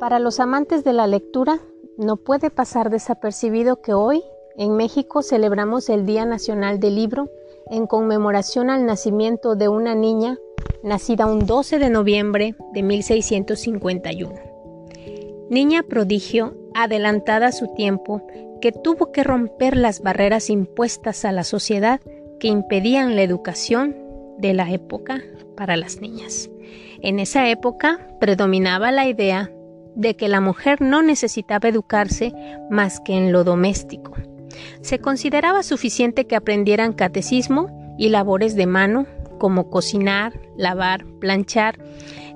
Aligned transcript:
Para 0.00 0.18
los 0.18 0.40
amantes 0.40 0.82
de 0.82 0.94
la 0.94 1.06
lectura, 1.06 1.60
no 1.98 2.16
puede 2.16 2.48
pasar 2.48 2.88
desapercibido 2.88 3.82
que 3.82 3.92
hoy, 3.92 4.22
en 4.56 4.74
México, 4.74 5.22
celebramos 5.22 5.90
el 5.90 6.06
Día 6.06 6.24
Nacional 6.24 6.80
del 6.80 6.94
Libro 6.94 7.28
en 7.70 7.86
conmemoración 7.86 8.70
al 8.70 8.86
nacimiento 8.86 9.56
de 9.56 9.68
una 9.68 9.94
niña 9.94 10.38
nacida 10.82 11.26
un 11.26 11.44
12 11.44 11.78
de 11.78 11.90
noviembre 11.90 12.56
de 12.72 12.82
1651. 12.82 14.32
Niña 15.50 15.82
prodigio, 15.82 16.54
adelantada 16.72 17.48
a 17.48 17.52
su 17.52 17.74
tiempo, 17.74 18.22
que 18.62 18.72
tuvo 18.72 19.12
que 19.12 19.22
romper 19.22 19.76
las 19.76 20.00
barreras 20.00 20.48
impuestas 20.48 21.26
a 21.26 21.32
la 21.32 21.44
sociedad 21.44 22.00
que 22.38 22.48
impedían 22.48 23.16
la 23.16 23.22
educación 23.22 23.94
de 24.38 24.54
la 24.54 24.70
época 24.72 25.20
para 25.58 25.76
las 25.76 26.00
niñas. 26.00 26.48
En 27.02 27.18
esa 27.18 27.50
época 27.50 28.08
predominaba 28.18 28.92
la 28.92 29.06
idea 29.06 29.52
de 29.94 30.16
que 30.16 30.28
la 30.28 30.40
mujer 30.40 30.80
no 30.80 31.02
necesitaba 31.02 31.68
educarse 31.68 32.32
más 32.70 33.00
que 33.00 33.14
en 33.16 33.32
lo 33.32 33.44
doméstico. 33.44 34.14
Se 34.82 34.98
consideraba 34.98 35.62
suficiente 35.62 36.26
que 36.26 36.36
aprendieran 36.36 36.92
catecismo 36.92 37.94
y 37.98 38.08
labores 38.08 38.56
de 38.56 38.66
mano 38.66 39.06
como 39.38 39.70
cocinar, 39.70 40.38
lavar, 40.56 41.04
planchar, 41.18 41.78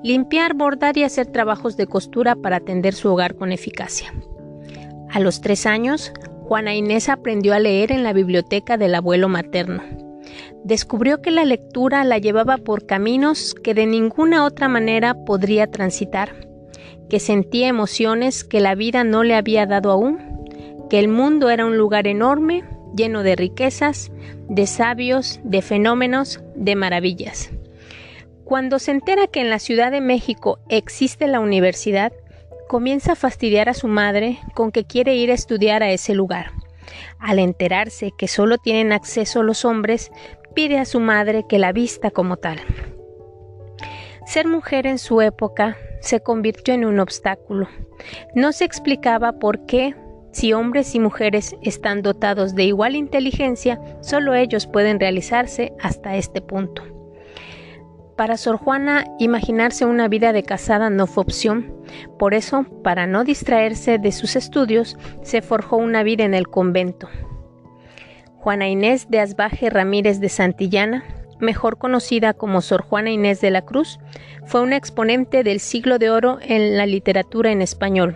limpiar, 0.03 0.53
bordar 0.53 0.97
y 0.97 1.03
hacer 1.03 1.27
trabajos 1.27 1.77
de 1.77 1.87
costura 1.87 2.35
para 2.35 2.57
atender 2.57 2.93
su 2.93 3.11
hogar 3.11 3.35
con 3.35 3.51
eficacia. 3.51 4.13
A 5.09 5.19
los 5.19 5.41
tres 5.41 5.65
años, 5.65 6.11
Juana 6.47 6.75
Inés 6.75 7.09
aprendió 7.09 7.53
a 7.53 7.59
leer 7.59 7.91
en 7.91 8.03
la 8.03 8.13
biblioteca 8.13 8.77
del 8.77 8.95
abuelo 8.95 9.29
materno. 9.29 9.83
Descubrió 10.63 11.21
que 11.21 11.31
la 11.31 11.45
lectura 11.45 12.03
la 12.03 12.17
llevaba 12.17 12.57
por 12.57 12.85
caminos 12.85 13.55
que 13.63 13.73
de 13.73 13.85
ninguna 13.85 14.45
otra 14.45 14.67
manera 14.67 15.13
podría 15.25 15.67
transitar 15.67 16.45
que 17.09 17.19
sentía 17.19 17.67
emociones 17.67 18.43
que 18.43 18.59
la 18.59 18.75
vida 18.75 19.03
no 19.03 19.23
le 19.23 19.35
había 19.35 19.65
dado 19.65 19.91
aún, 19.91 20.19
que 20.89 20.99
el 20.99 21.07
mundo 21.07 21.49
era 21.49 21.65
un 21.65 21.77
lugar 21.77 22.07
enorme, 22.07 22.63
lleno 22.95 23.23
de 23.23 23.35
riquezas, 23.35 24.11
de 24.49 24.67
sabios, 24.67 25.39
de 25.43 25.61
fenómenos, 25.61 26.41
de 26.55 26.75
maravillas. 26.75 27.51
Cuando 28.43 28.79
se 28.79 28.91
entera 28.91 29.27
que 29.27 29.41
en 29.41 29.49
la 29.49 29.59
Ciudad 29.59 29.91
de 29.91 30.01
México 30.01 30.59
existe 30.69 31.27
la 31.27 31.39
universidad, 31.39 32.13
comienza 32.67 33.13
a 33.13 33.15
fastidiar 33.15 33.69
a 33.69 33.73
su 33.73 33.87
madre 33.87 34.39
con 34.53 34.71
que 34.71 34.85
quiere 34.85 35.15
ir 35.15 35.31
a 35.31 35.35
estudiar 35.35 35.83
a 35.83 35.91
ese 35.91 36.13
lugar. 36.13 36.51
Al 37.19 37.39
enterarse 37.39 38.11
que 38.15 38.27
solo 38.27 38.57
tienen 38.57 38.91
acceso 38.91 39.43
los 39.43 39.65
hombres, 39.65 40.11
pide 40.53 40.77
a 40.77 40.85
su 40.85 40.99
madre 40.99 41.45
que 41.49 41.59
la 41.59 41.71
vista 41.71 42.11
como 42.11 42.37
tal. 42.37 42.59
Ser 44.25 44.47
mujer 44.47 44.87
en 44.87 44.97
su 44.97 45.21
época 45.21 45.77
se 46.05 46.19
convirtió 46.19 46.73
en 46.75 46.85
un 46.85 46.99
obstáculo. 46.99 47.67
No 48.35 48.51
se 48.51 48.63
explicaba 48.63 49.39
por 49.39 49.65
qué, 49.65 49.95
si 50.31 50.53
hombres 50.53 50.93
y 50.93 50.99
mujeres 50.99 51.55
están 51.63 52.03
dotados 52.03 52.53
de 52.53 52.65
igual 52.65 52.95
inteligencia, 52.95 53.79
solo 54.01 54.35
ellos 54.35 54.67
pueden 54.67 54.99
realizarse 54.99 55.73
hasta 55.81 56.15
este 56.15 56.41
punto. 56.41 56.83
Para 58.15 58.37
Sor 58.37 58.57
Juana, 58.57 59.05
imaginarse 59.17 59.85
una 59.85 60.07
vida 60.07 60.31
de 60.31 60.43
casada 60.43 60.89
no 60.89 61.07
fue 61.07 61.23
opción. 61.23 61.73
Por 62.19 62.33
eso, 62.33 62.65
para 62.83 63.07
no 63.07 63.23
distraerse 63.23 63.97
de 63.97 64.11
sus 64.11 64.35
estudios, 64.35 64.97
se 65.23 65.41
forjó 65.41 65.77
una 65.77 66.03
vida 66.03 66.23
en 66.23 66.33
el 66.33 66.47
convento. 66.47 67.09
Juana 68.37 68.69
Inés 68.69 69.09
de 69.09 69.21
Asbaje 69.21 69.71
Ramírez 69.71 70.19
de 70.19 70.29
Santillana 70.29 71.03
mejor 71.39 71.77
conocida 71.77 72.33
como 72.33 72.61
Sor 72.61 72.81
Juana 72.81 73.11
Inés 73.11 73.41
de 73.41 73.51
la 73.51 73.63
Cruz, 73.63 73.99
fue 74.45 74.61
una 74.61 74.77
exponente 74.77 75.43
del 75.43 75.59
siglo 75.59 75.99
de 75.99 76.09
oro 76.09 76.37
en 76.41 76.77
la 76.77 76.85
literatura 76.85 77.51
en 77.51 77.61
español. 77.61 78.15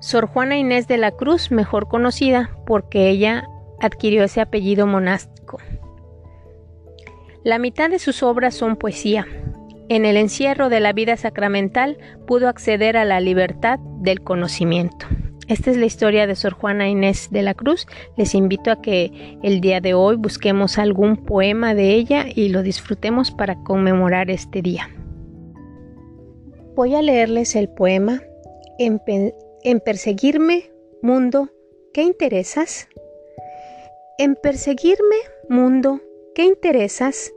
Sor 0.00 0.26
Juana 0.26 0.56
Inés 0.56 0.88
de 0.88 0.98
la 0.98 1.10
Cruz, 1.10 1.50
mejor 1.50 1.88
conocida 1.88 2.50
porque 2.66 3.08
ella 3.08 3.48
adquirió 3.80 4.24
ese 4.24 4.40
apellido 4.40 4.86
monástico. 4.86 5.58
La 7.44 7.58
mitad 7.58 7.90
de 7.90 7.98
sus 7.98 8.22
obras 8.22 8.54
son 8.54 8.76
poesía. 8.76 9.26
En 9.88 10.04
el 10.04 10.16
encierro 10.16 10.68
de 10.68 10.80
la 10.80 10.92
vida 10.92 11.16
sacramental 11.16 11.98
pudo 12.26 12.48
acceder 12.48 12.96
a 12.96 13.04
la 13.04 13.20
libertad 13.20 13.78
del 14.00 14.20
conocimiento. 14.22 15.06
Esta 15.48 15.70
es 15.70 15.76
la 15.76 15.86
historia 15.86 16.26
de 16.26 16.34
Sor 16.34 16.54
Juana 16.54 16.88
Inés 16.88 17.28
de 17.30 17.42
la 17.42 17.54
Cruz. 17.54 17.86
Les 18.16 18.34
invito 18.34 18.72
a 18.72 18.82
que 18.82 19.38
el 19.44 19.60
día 19.60 19.80
de 19.80 19.94
hoy 19.94 20.16
busquemos 20.16 20.76
algún 20.76 21.16
poema 21.24 21.72
de 21.72 21.94
ella 21.94 22.26
y 22.34 22.48
lo 22.48 22.64
disfrutemos 22.64 23.30
para 23.30 23.62
conmemorar 23.62 24.28
este 24.28 24.60
día. 24.60 24.90
Voy 26.74 26.96
a 26.96 27.02
leerles 27.02 27.54
el 27.54 27.68
poema 27.68 28.22
En, 28.78 29.00
perseguirme, 29.80 30.70
mundo, 31.00 31.48
¿qué 31.94 32.02
interesas? 32.02 32.88
En 34.18 34.34
perseguirme, 34.34 35.16
mundo, 35.48 36.00
¿qué 36.34 36.44
interesas? 36.44 37.32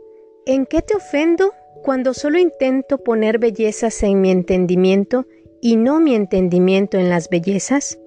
¿En 0.47 0.65
qué 0.65 0.81
te 0.81 0.95
ofendo 0.95 1.53
cuando 1.83 2.15
solo 2.15 2.39
intento 2.39 2.97
poner 2.97 3.37
bellezas 3.37 4.01
en 4.01 4.19
mi 4.19 4.31
entendimiento 4.31 5.27
y 5.61 5.75
no 5.75 5.99
mi 5.99 6.15
entendimiento 6.15 6.97
en 6.97 7.09
las 7.09 7.29
bellezas? 7.29 7.99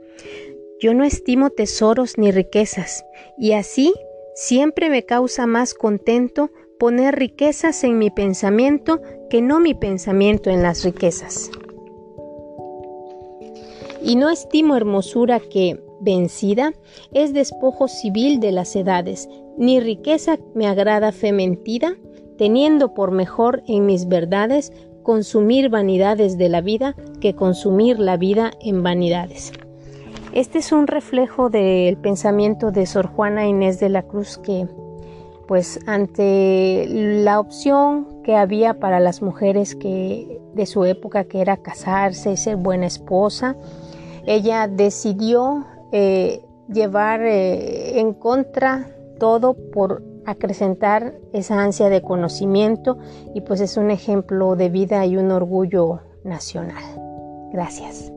Yo 0.80 0.94
no 0.94 1.04
estimo 1.04 1.50
tesoros 1.50 2.18
ni 2.18 2.32
riquezas, 2.32 3.04
y 3.38 3.52
así 3.52 3.94
siempre 4.34 4.90
me 4.90 5.04
causa 5.04 5.46
más 5.46 5.74
contento 5.74 6.50
poner 6.78 7.14
riquezas 7.14 7.84
en 7.84 7.98
mi 7.98 8.10
pensamiento 8.10 9.00
que 9.30 9.40
no 9.40 9.60
mi 9.60 9.74
pensamiento 9.74 10.50
en 10.50 10.62
las 10.62 10.84
riquezas. 10.84 11.50
Y 14.02 14.16
no 14.16 14.30
estimo 14.30 14.76
hermosura 14.76 15.38
que, 15.38 15.80
vencida, 16.00 16.72
es 17.12 17.32
despojo 17.32 17.86
civil 17.86 18.40
de 18.40 18.50
las 18.50 18.74
edades, 18.74 19.28
ni 19.56 19.78
riqueza 19.78 20.38
me 20.54 20.66
agrada 20.66 21.12
fe 21.12 21.32
mentida, 21.32 21.96
teniendo 22.36 22.94
por 22.94 23.12
mejor 23.12 23.62
en 23.68 23.86
mis 23.86 24.08
verdades 24.08 24.72
consumir 25.02 25.68
vanidades 25.68 26.38
de 26.38 26.48
la 26.48 26.60
vida 26.60 26.94
que 27.20 27.34
consumir 27.34 27.98
la 27.98 28.16
vida 28.16 28.52
en 28.60 28.82
vanidades. 28.82 29.52
Este 30.32 30.58
es 30.58 30.72
un 30.72 30.86
reflejo 30.86 31.50
del 31.50 31.96
pensamiento 31.98 32.70
de 32.70 32.86
Sor 32.86 33.06
Juana 33.06 33.46
Inés 33.46 33.80
de 33.80 33.88
la 33.88 34.02
Cruz 34.02 34.38
que 34.38 34.66
pues 35.46 35.80
ante 35.86 36.86
la 36.88 37.38
opción 37.38 38.22
que 38.22 38.36
había 38.36 38.80
para 38.80 39.00
las 39.00 39.20
mujeres 39.20 39.74
que 39.74 40.40
de 40.54 40.66
su 40.66 40.84
época 40.84 41.24
que 41.24 41.40
era 41.40 41.58
casarse, 41.58 42.36
ser 42.36 42.56
buena 42.56 42.86
esposa, 42.86 43.56
ella 44.24 44.68
decidió 44.68 45.66
eh, 45.92 46.42
llevar 46.68 47.20
eh, 47.22 47.98
en 48.00 48.14
contra 48.14 48.88
todo 49.18 49.54
por 49.72 50.02
acrecentar 50.26 51.14
esa 51.32 51.62
ansia 51.62 51.88
de 51.88 52.02
conocimiento 52.02 52.98
y 53.34 53.40
pues 53.42 53.60
es 53.60 53.76
un 53.76 53.90
ejemplo 53.90 54.56
de 54.56 54.68
vida 54.68 55.04
y 55.06 55.16
un 55.16 55.30
orgullo 55.30 56.00
nacional. 56.24 56.82
Gracias. 57.52 58.12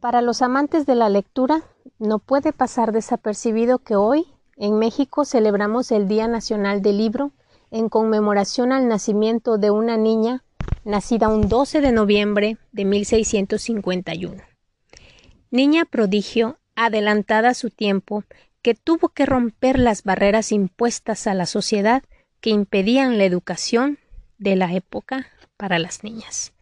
Para 0.00 0.22
los 0.22 0.40
amantes 0.40 0.86
de 0.86 0.94
la 0.94 1.10
lectura, 1.10 1.62
no 1.98 2.18
puede 2.18 2.54
pasar 2.54 2.92
desapercibido 2.92 3.80
que 3.80 3.96
hoy, 3.96 4.26
en 4.56 4.78
México, 4.78 5.26
celebramos 5.26 5.92
el 5.92 6.08
Día 6.08 6.26
Nacional 6.26 6.80
del 6.80 6.96
Libro 6.96 7.32
en 7.70 7.88
conmemoración 7.88 8.72
al 8.72 8.88
nacimiento 8.88 9.58
de 9.58 9.70
una 9.70 9.98
niña 9.98 10.42
nacida 10.84 11.28
un 11.28 11.48
12 11.48 11.82
de 11.82 11.92
noviembre 11.92 12.56
de 12.72 12.84
1651 12.86 14.49
niña 15.50 15.84
prodigio, 15.84 16.58
adelantada 16.74 17.50
a 17.50 17.54
su 17.54 17.70
tiempo, 17.70 18.24
que 18.62 18.74
tuvo 18.74 19.08
que 19.10 19.26
romper 19.26 19.78
las 19.78 20.02
barreras 20.02 20.52
impuestas 20.52 21.26
a 21.26 21.34
la 21.34 21.46
sociedad 21.46 22.02
que 22.40 22.50
impedían 22.50 23.18
la 23.18 23.24
educación 23.24 23.98
de 24.38 24.56
la 24.56 24.72
época 24.74 25.26
para 25.56 25.78
las 25.78 26.04
niñas. 26.04 26.52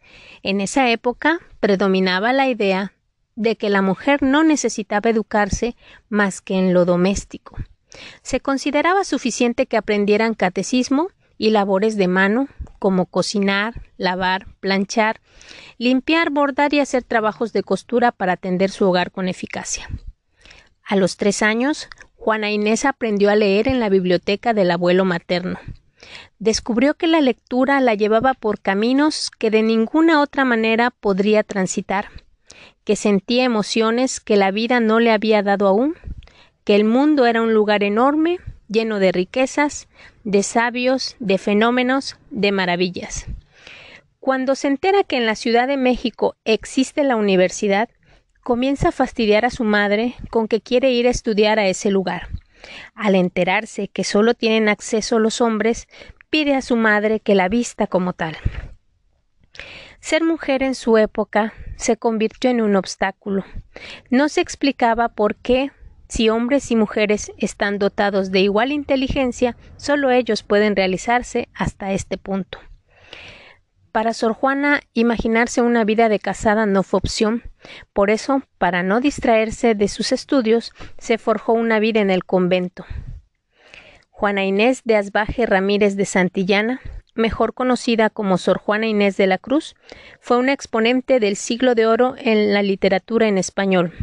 En 0.43 0.61
esa 0.61 0.89
época 0.89 1.39
predominaba 1.59 2.33
la 2.33 2.47
idea 2.47 2.93
de 3.35 3.55
que 3.55 3.69
la 3.69 3.81
mujer 3.81 4.21
no 4.21 4.43
necesitaba 4.43 5.09
educarse 5.09 5.75
más 6.09 6.41
que 6.41 6.55
en 6.55 6.73
lo 6.73 6.85
doméstico. 6.85 7.57
Se 8.21 8.39
consideraba 8.39 9.03
suficiente 9.03 9.65
que 9.65 9.77
aprendieran 9.77 10.33
catecismo 10.33 11.09
y 11.37 11.51
labores 11.51 11.95
de 11.95 12.07
mano, 12.07 12.49
como 12.79 13.05
cocinar, 13.05 13.81
lavar, 13.97 14.47
planchar, 14.59 15.21
limpiar, 15.77 16.31
bordar 16.31 16.73
y 16.73 16.79
hacer 16.79 17.03
trabajos 17.03 17.53
de 17.53 17.63
costura 17.63 18.11
para 18.11 18.33
atender 18.33 18.71
su 18.71 18.87
hogar 18.87 19.11
con 19.11 19.27
eficacia. 19.27 19.87
A 20.83 20.95
los 20.95 21.17
tres 21.17 21.43
años, 21.43 21.87
Juana 22.15 22.49
Inés 22.51 22.85
aprendió 22.85 23.29
a 23.29 23.35
leer 23.35 23.67
en 23.67 23.79
la 23.79 23.89
biblioteca 23.89 24.53
del 24.53 24.71
abuelo 24.71 25.05
materno. 25.05 25.59
Descubrió 26.39 26.95
que 26.95 27.07
la 27.07 27.21
lectura 27.21 27.79
la 27.81 27.93
llevaba 27.93 28.33
por 28.33 28.59
caminos 28.59 29.29
que 29.29 29.51
de 29.51 29.61
ninguna 29.61 30.21
otra 30.21 30.45
manera 30.45 30.91
podría 30.91 31.43
transitar, 31.43 32.09
que 32.83 32.95
sentía 32.95 33.43
emociones 33.43 34.19
que 34.19 34.37
la 34.37 34.51
vida 34.51 34.79
no 34.79 34.99
le 34.99 35.11
había 35.11 35.43
dado 35.43 35.67
aún, 35.67 35.95
que 36.63 36.75
el 36.75 36.85
mundo 36.85 37.25
era 37.25 37.41
un 37.41 37.53
lugar 37.53 37.83
enorme, 37.83 38.39
lleno 38.69 38.99
de 38.99 39.11
riquezas, 39.11 39.89
de 40.23 40.43
sabios, 40.43 41.15
de 41.19 41.37
fenómenos, 41.37 42.17
de 42.29 42.51
maravillas. 42.51 43.25
Cuando 44.19 44.55
se 44.55 44.67
entera 44.67 45.03
que 45.03 45.17
en 45.17 45.25
la 45.25 45.35
Ciudad 45.35 45.67
de 45.67 45.77
México 45.77 46.35
existe 46.45 47.03
la 47.03 47.15
universidad, 47.15 47.89
comienza 48.43 48.89
a 48.89 48.93
fastidiar 48.93 49.45
a 49.45 49.49
su 49.49 49.63
madre 49.63 50.15
con 50.29 50.47
que 50.47 50.61
quiere 50.61 50.91
ir 50.91 51.07
a 51.07 51.11
estudiar 51.11 51.59
a 51.59 51.67
ese 51.67 51.91
lugar. 51.91 52.29
Al 52.93 53.15
enterarse 53.15 53.87
que 53.87 54.03
solo 54.03 54.33
tienen 54.33 54.69
acceso 54.69 55.19
los 55.19 55.41
hombres, 55.41 55.87
pide 56.29 56.55
a 56.55 56.61
su 56.61 56.75
madre 56.75 57.19
que 57.19 57.35
la 57.35 57.49
vista 57.49 57.87
como 57.87 58.13
tal. 58.13 58.37
Ser 59.99 60.23
mujer 60.23 60.63
en 60.63 60.75
su 60.75 60.97
época 60.97 61.53
se 61.75 61.97
convirtió 61.97 62.49
en 62.49 62.61
un 62.61 62.75
obstáculo. 62.75 63.43
No 64.09 64.29
se 64.29 64.41
explicaba 64.41 65.09
por 65.09 65.35
qué, 65.35 65.71
si 66.09 66.27
hombres 66.29 66.71
y 66.71 66.75
mujeres 66.75 67.31
están 67.37 67.79
dotados 67.79 68.31
de 68.31 68.41
igual 68.41 68.71
inteligencia, 68.71 69.55
solo 69.77 70.09
ellos 70.09 70.43
pueden 70.43 70.75
realizarse 70.75 71.47
hasta 71.53 71.93
este 71.93 72.17
punto. 72.17 72.59
Para 73.91 74.13
Sor 74.13 74.33
Juana, 74.33 74.81
imaginarse 74.93 75.61
una 75.61 75.83
vida 75.83 76.09
de 76.09 76.19
casada 76.19 76.65
no 76.65 76.83
fue 76.83 76.97
opción. 76.97 77.43
Por 77.93 78.09
eso, 78.09 78.43
para 78.57 78.83
no 78.83 79.01
distraerse 79.01 79.75
de 79.75 79.87
sus 79.87 80.11
estudios, 80.11 80.73
se 80.97 81.17
forjó 81.17 81.53
una 81.53 81.79
vida 81.79 81.99
en 81.99 82.11
el 82.11 82.25
convento. 82.25 82.85
Juana 84.09 84.43
Inés 84.43 84.81
de 84.83 84.95
Asbaje 84.95 85.45
Ramírez 85.45 85.95
de 85.95 86.05
Santillana, 86.05 86.81
mejor 87.15 87.53
conocida 87.53 88.09
como 88.09 88.37
Sor 88.37 88.57
Juana 88.59 88.87
Inés 88.87 89.15
de 89.17 89.27
la 89.27 89.37
Cruz, 89.37 89.75
fue 90.19 90.37
una 90.37 90.53
exponente 90.53 91.19
del 91.19 91.35
siglo 91.35 91.73
de 91.73 91.85
oro 91.85 92.15
en 92.17 92.53
la 92.53 92.61
literatura 92.61 93.27
en 93.27 93.37
español. 93.37 93.93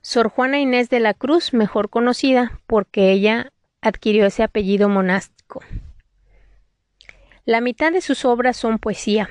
Sor 0.00 0.28
Juana 0.28 0.58
Inés 0.58 0.88
de 0.90 1.00
la 1.00 1.14
Cruz, 1.14 1.52
mejor 1.52 1.90
conocida 1.90 2.60
porque 2.66 3.12
ella 3.12 3.52
adquirió 3.80 4.26
ese 4.26 4.42
apellido 4.42 4.88
monástico. 4.88 5.62
La 7.44 7.60
mitad 7.60 7.92
de 7.92 8.00
sus 8.00 8.24
obras 8.24 8.56
son 8.56 8.78
poesía. 8.78 9.28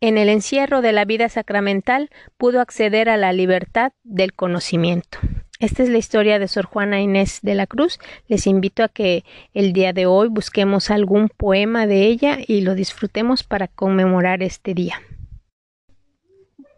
En 0.00 0.18
el 0.18 0.28
encierro 0.28 0.82
de 0.82 0.92
la 0.92 1.06
vida 1.06 1.28
sacramental 1.28 2.10
pudo 2.36 2.60
acceder 2.60 3.08
a 3.08 3.16
la 3.16 3.32
libertad 3.32 3.92
del 4.04 4.34
conocimiento. 4.34 5.18
Esta 5.58 5.82
es 5.82 5.88
la 5.88 5.96
historia 5.96 6.38
de 6.38 6.48
Sor 6.48 6.66
Juana 6.66 7.00
Inés 7.00 7.38
de 7.42 7.54
la 7.54 7.66
Cruz. 7.66 7.98
Les 8.28 8.46
invito 8.46 8.84
a 8.84 8.88
que 8.88 9.24
el 9.54 9.72
día 9.72 9.94
de 9.94 10.04
hoy 10.04 10.28
busquemos 10.28 10.90
algún 10.90 11.30
poema 11.30 11.86
de 11.86 12.02
ella 12.02 12.36
y 12.46 12.60
lo 12.60 12.74
disfrutemos 12.74 13.42
para 13.42 13.66
conmemorar 13.66 14.42
este 14.42 14.74
día. 14.74 15.00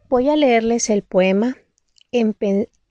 Voy 0.09 0.29
a 0.29 0.37
leerles 0.37 0.91
el 0.91 1.03
poema 1.03 1.57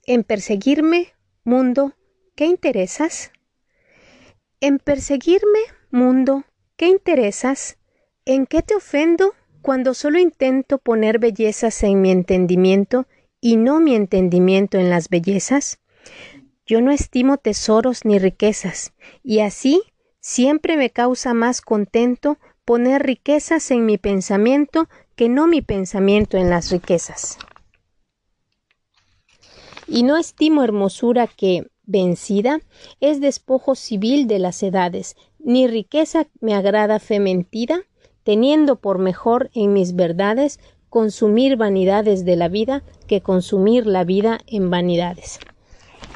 en 0.08 0.24
perseguirme, 0.24 1.14
mundo, 1.44 1.94
¿qué 2.36 2.46
interesas? 2.46 3.32
En 4.62 4.80
perseguirme, 4.80 5.60
mundo, 5.92 6.46
¿qué 6.78 6.88
interesas? 6.88 7.78
¿En 8.26 8.46
qué 8.46 8.62
te 8.62 8.74
ofendo 8.74 9.34
cuando 9.62 9.94
solo 9.94 10.18
intento 10.18 10.78
poner 10.78 11.20
bellezas 11.20 11.84
en 11.84 12.02
mi 12.02 12.12
entendimiento 12.12 13.06
y 13.42 13.58
no 13.58 13.82
mi 13.82 13.96
entendimiento 13.96 14.78
en 14.78 14.90
las 14.90 15.10
bellezas? 15.10 15.80
Yo 16.66 16.80
no 16.80 16.92
estimo 16.92 17.38
tesoros 17.38 18.06
ni 18.06 18.18
riquezas, 18.18 18.94
y 19.24 19.42
así 19.42 19.82
siempre 20.22 20.78
me 20.78 20.90
causa 20.90 21.34
más 21.34 21.60
contento 21.60 22.38
poner 22.64 23.04
riquezas 23.04 23.72
en 23.72 23.86
mi 23.86 23.98
pensamiento 23.98 24.88
que 25.18 25.28
no 25.28 25.48
mi 25.48 25.62
pensamiento 25.62 26.38
en 26.38 26.50
las 26.50 26.72
riquezas. 26.72 27.38
Y 29.88 30.04
no 30.04 30.18
estimo 30.18 30.64
hermosura 30.64 31.28
que, 31.28 31.68
vencida, 31.86 32.60
es 33.00 33.22
despojo 33.22 33.76
civil 33.76 34.28
de 34.28 34.40
las 34.40 34.62
edades, 34.62 35.16
ni 35.40 35.68
riqueza 35.68 36.28
me 36.42 36.54
agrada 36.54 37.00
fe 37.00 37.20
mentida, 37.20 37.82
teniendo 38.24 38.76
por 38.76 39.00
mejor 39.00 39.50
en 39.54 39.74
mis 39.74 39.96
verdades 39.96 40.60
consumir 40.90 41.58
vanidades 41.58 42.26
de 42.26 42.36
la 42.36 42.50
vida 42.50 42.84
que 43.08 43.22
consumir 43.22 43.88
la 43.88 44.04
vida 44.04 44.40
en 44.48 44.70
vanidades. 44.70 45.40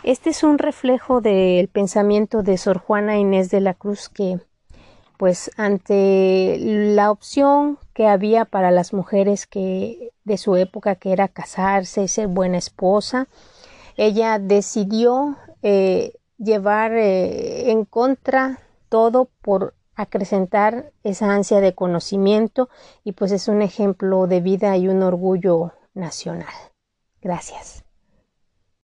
Este 0.03 0.31
es 0.31 0.43
un 0.43 0.57
reflejo 0.57 1.21
del 1.21 1.67
pensamiento 1.67 2.41
de 2.43 2.57
Sor 2.57 2.79
Juana 2.79 3.17
Inés 3.17 3.49
de 3.49 3.61
la 3.61 3.73
Cruz 3.73 4.09
que 4.09 4.39
pues 5.17 5.51
ante 5.55 6.57
la 6.59 7.11
opción 7.11 7.77
que 7.93 8.07
había 8.07 8.45
para 8.45 8.71
las 8.71 8.91
mujeres 8.91 9.45
que 9.45 10.09
de 10.23 10.37
su 10.39 10.55
época 10.55 10.95
que 10.95 11.11
era 11.13 11.27
casarse 11.27 12.01
y 12.01 12.07
ser 12.07 12.27
buena 12.27 12.57
esposa, 12.57 13.27
ella 13.97 14.39
decidió 14.39 15.37
eh, 15.61 16.13
llevar 16.37 16.93
eh, 16.93 17.71
en 17.71 17.85
contra 17.85 18.59
todo 18.89 19.29
por 19.41 19.75
acrecentar 19.95 20.91
esa 21.03 21.33
ansia 21.33 21.61
de 21.61 21.75
conocimiento 21.75 22.69
y 23.03 23.11
pues 23.13 23.31
es 23.31 23.47
un 23.47 23.61
ejemplo 23.61 24.27
de 24.27 24.41
vida 24.41 24.75
y 24.77 24.87
un 24.87 25.03
orgullo 25.03 25.73
nacional. 25.93 26.53
Gracias. 27.21 27.83